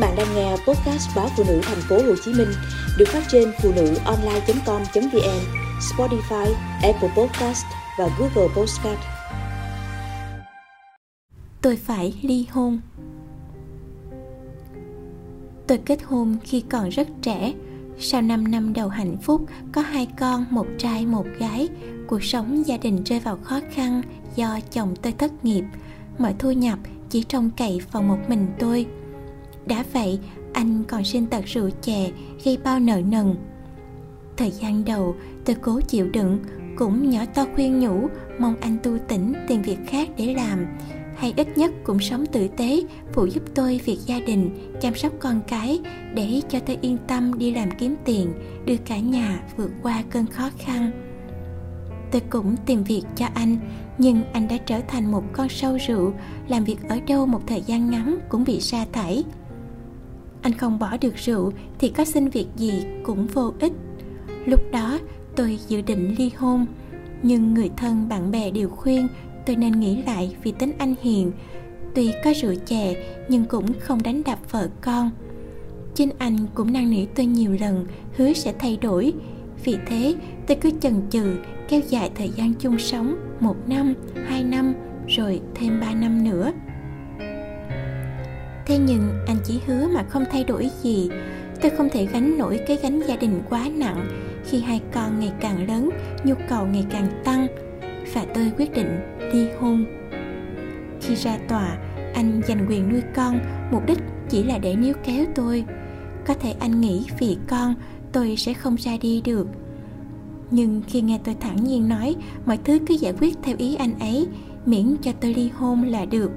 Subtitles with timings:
[0.00, 2.48] bạn đang nghe podcast báo phụ nữ thành phố Hồ Chí Minh
[2.98, 5.40] được phát trên phụ nữ online.com.vn,
[5.80, 7.64] Spotify, Apple Podcast
[7.98, 8.98] và Google Podcast.
[11.62, 12.80] Tôi phải ly hôn.
[15.66, 17.52] Tôi kết hôn khi còn rất trẻ.
[17.98, 21.68] Sau 5 năm đầu hạnh phúc, có hai con, một trai, một gái.
[22.06, 24.02] Cuộc sống gia đình rơi vào khó khăn
[24.36, 25.64] do chồng tôi thất nghiệp.
[26.18, 26.78] Mọi thu nhập
[27.10, 28.86] chỉ trông cậy vào một mình tôi–
[29.70, 30.18] đã vậy,
[30.52, 32.10] anh còn sinh tật rượu chè,
[32.44, 33.34] gây bao nợ nần.
[34.36, 36.38] Thời gian đầu, tôi cố chịu đựng,
[36.76, 40.66] cũng nhỏ to khuyên nhủ, mong anh tu tỉnh tìm việc khác để làm.
[41.16, 45.12] Hay ít nhất cũng sống tử tế, phụ giúp tôi việc gia đình, chăm sóc
[45.18, 45.80] con cái,
[46.14, 48.32] để cho tôi yên tâm đi làm kiếm tiền,
[48.64, 50.90] đưa cả nhà vượt qua cơn khó khăn.
[52.10, 53.56] Tôi cũng tìm việc cho anh,
[53.98, 56.12] nhưng anh đã trở thành một con sâu rượu,
[56.48, 59.24] làm việc ở đâu một thời gian ngắn cũng bị sa thải
[60.42, 63.72] anh không bỏ được rượu thì có xin việc gì cũng vô ích.
[64.46, 64.98] Lúc đó,
[65.36, 66.66] tôi dự định ly hôn,
[67.22, 69.08] nhưng người thân bạn bè đều khuyên
[69.46, 71.32] tôi nên nghĩ lại vì tính anh hiền.
[71.94, 72.94] Tuy có rượu chè,
[73.28, 75.10] nhưng cũng không đánh đập vợ con.
[75.94, 77.86] Chính anh cũng năn nỉ tôi nhiều lần,
[78.16, 79.12] hứa sẽ thay đổi.
[79.64, 80.14] Vì thế,
[80.46, 81.36] tôi cứ chần chừ,
[81.68, 83.94] kéo dài thời gian chung sống một năm,
[84.26, 84.74] hai năm,
[85.08, 86.52] rồi thêm ba năm nữa
[88.70, 91.10] thế nhưng anh chỉ hứa mà không thay đổi gì.
[91.60, 94.08] Tôi không thể gánh nổi cái gánh gia đình quá nặng.
[94.44, 95.90] Khi hai con ngày càng lớn,
[96.24, 97.46] nhu cầu ngày càng tăng,
[98.14, 99.00] và tôi quyết định
[99.32, 99.84] ly hôn.
[101.00, 101.78] Khi ra tòa,
[102.14, 103.40] anh giành quyền nuôi con,
[103.72, 103.98] mục đích
[104.28, 105.64] chỉ là để níu kéo tôi.
[106.26, 107.74] Có thể anh nghĩ vì con,
[108.12, 109.46] tôi sẽ không ra đi được.
[110.50, 113.98] Nhưng khi nghe tôi thẳng nhiên nói, mọi thứ cứ giải quyết theo ý anh
[113.98, 114.26] ấy,
[114.66, 116.30] miễn cho tôi ly hôn là được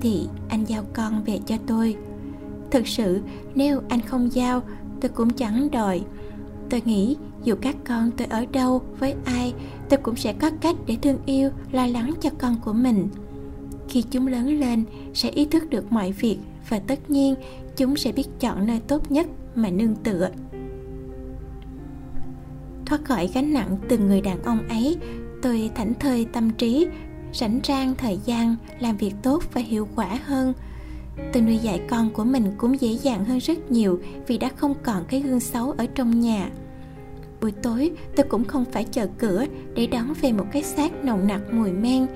[0.00, 1.96] thì anh giao con về cho tôi.
[2.70, 3.20] Thực sự,
[3.54, 4.62] nếu anh không giao,
[5.00, 6.02] tôi cũng chẳng đòi.
[6.70, 9.54] Tôi nghĩ dù các con tôi ở đâu với ai,
[9.88, 13.08] tôi cũng sẽ có cách để thương yêu, lo lắng cho con của mình.
[13.88, 17.34] Khi chúng lớn lên, sẽ ý thức được mọi việc và tất nhiên
[17.76, 20.30] chúng sẽ biết chọn nơi tốt nhất mà nương tựa.
[22.86, 24.96] Thoát khỏi gánh nặng từ người đàn ông ấy,
[25.42, 26.86] tôi thảnh thơi tâm trí
[27.34, 30.52] rảnh rang thời gian, làm việc tốt và hiệu quả hơn.
[31.32, 34.74] Tôi nuôi dạy con của mình cũng dễ dàng hơn rất nhiều vì đã không
[34.82, 36.50] còn cái gương xấu ở trong nhà.
[37.40, 39.44] Buổi tối, tôi cũng không phải chờ cửa
[39.74, 42.06] để đón về một cái xác nồng nặc mùi men,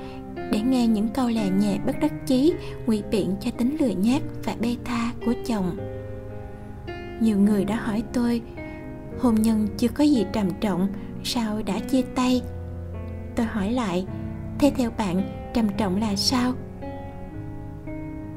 [0.52, 2.54] để nghe những câu lè nhẹ bất đắc chí,
[2.86, 5.76] ngụy biện cho tính lười nhác và bê tha của chồng.
[7.20, 8.42] Nhiều người đã hỏi tôi,
[9.20, 10.88] hôn nhân chưa có gì trầm trọng,
[11.24, 12.42] sao đã chia tay?
[13.36, 14.06] Tôi hỏi lại
[14.58, 15.22] thế theo bạn,
[15.54, 16.52] trầm trọng là sao?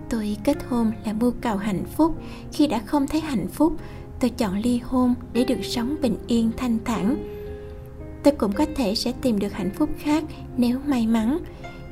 [0.10, 2.16] Tôi kết hôn là mưu cầu hạnh phúc.
[2.54, 3.74] Khi đã không thấy hạnh phúc,
[4.20, 7.16] tôi chọn ly hôn để được sống bình yên, thanh thản.
[8.24, 10.24] Tôi cũng có thể sẽ tìm được hạnh phúc khác
[10.58, 11.38] nếu may mắn.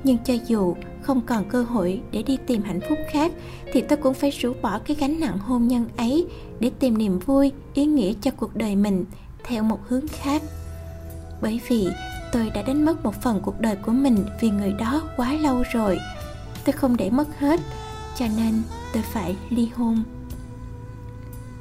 [0.03, 3.31] Nhưng cho dù không còn cơ hội để đi tìm hạnh phúc khác,
[3.73, 6.27] thì tôi cũng phải rũ bỏ cái gánh nặng hôn nhân ấy
[6.59, 9.05] để tìm niềm vui, ý nghĩa cho cuộc đời mình
[9.43, 10.41] theo một hướng khác.
[11.41, 11.87] Bởi vì
[12.31, 15.63] tôi đã đánh mất một phần cuộc đời của mình vì người đó quá lâu
[15.71, 15.99] rồi.
[16.65, 17.59] Tôi không để mất hết,
[18.15, 18.61] cho nên
[18.93, 20.03] tôi phải ly hôn.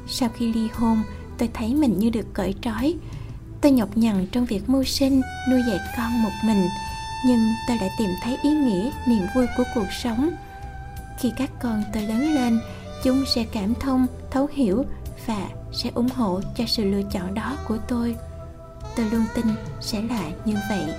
[0.09, 1.03] Sau khi ly hôn,
[1.39, 2.95] tôi thấy mình như được cởi trói.
[3.61, 5.21] Tôi nhọc nhằn trong việc mưu sinh,
[5.51, 6.69] nuôi dạy con một mình,
[7.27, 10.31] nhưng tôi lại tìm thấy ý nghĩa, niềm vui của cuộc sống.
[11.19, 12.61] Khi các con tôi lớn lên,
[13.05, 14.85] chúng sẽ cảm thông, thấu hiểu
[15.27, 18.17] và sẽ ủng hộ cho sự lựa chọn đó của tôi
[18.97, 19.47] tôi luôn tin
[19.81, 20.95] sẽ là như vậy.